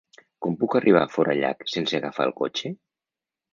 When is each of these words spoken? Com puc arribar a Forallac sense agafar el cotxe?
Com 0.45 0.55
puc 0.63 0.77
arribar 0.79 1.03
a 1.09 1.09
Forallac 1.17 1.63
sense 1.75 2.01
agafar 2.01 2.29
el 2.31 2.35
cotxe? 2.43 2.75